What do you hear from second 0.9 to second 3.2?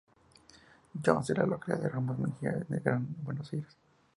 Jones, de la localidad de Ramos Mejía en el Gran